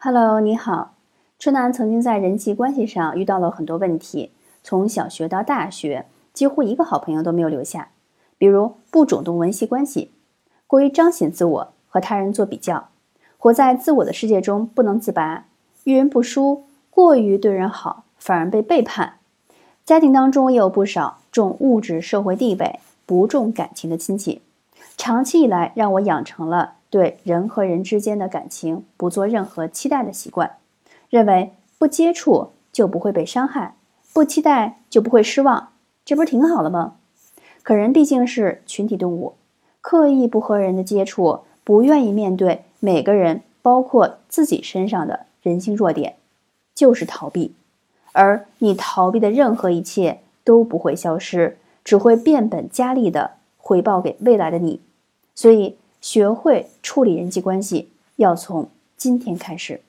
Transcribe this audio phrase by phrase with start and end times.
[0.00, 0.94] Hello，你好。
[1.40, 4.30] 春楠曾经在人际关系上遇到了很多问题，
[4.62, 7.88] 从小学到大学，几乎一个好朋友都没有留下。
[8.38, 10.12] 比如不主动维系关系，
[10.68, 12.90] 过于彰显自我，和他人做比较，
[13.38, 15.46] 活在自我的世界中不能自拔，
[15.82, 19.14] 遇人不淑，过于对人好，反而被背叛。
[19.84, 24.42] 家庭当中也有不少重物质社会地位，不重感情的亲戚，
[24.96, 30.56] 长期以来让我养成了对人和人之间的感情不做任何期待的习惯。
[31.10, 33.76] 认为不接触就不会被伤害，
[34.12, 35.72] 不期待就不会失望，
[36.04, 36.96] 这不是挺好的吗？
[37.62, 39.34] 可人毕竟是群体动物，
[39.80, 46.16] 刻意不和人的接触，不愿意面对每个人，包括自己身上的人性弱点，
[46.74, 47.54] 就是逃避。
[48.12, 54.80] 而你逃避的任何一切都不会消失，只会变本加厉的回报给未来的你。
[55.34, 59.80] 所以，学会处理人际关系，要从今天开始。